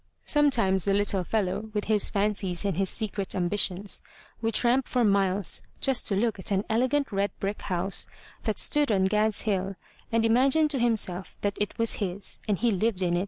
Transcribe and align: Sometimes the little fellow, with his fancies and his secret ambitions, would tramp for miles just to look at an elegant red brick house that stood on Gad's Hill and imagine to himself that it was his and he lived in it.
Sometimes 0.25 0.85
the 0.85 0.95
little 0.95 1.23
fellow, 1.23 1.69
with 1.75 1.83
his 1.83 2.09
fancies 2.09 2.65
and 2.65 2.75
his 2.75 2.89
secret 2.89 3.35
ambitions, 3.35 4.01
would 4.41 4.55
tramp 4.55 4.87
for 4.87 5.03
miles 5.03 5.61
just 5.79 6.07
to 6.07 6.15
look 6.15 6.39
at 6.39 6.49
an 6.49 6.63
elegant 6.71 7.11
red 7.11 7.29
brick 7.39 7.61
house 7.61 8.07
that 8.45 8.57
stood 8.57 8.91
on 8.91 9.03
Gad's 9.05 9.41
Hill 9.43 9.75
and 10.11 10.25
imagine 10.25 10.67
to 10.69 10.79
himself 10.79 11.35
that 11.41 11.55
it 11.61 11.77
was 11.77 11.97
his 12.01 12.39
and 12.47 12.57
he 12.57 12.71
lived 12.71 13.03
in 13.03 13.15
it. 13.15 13.19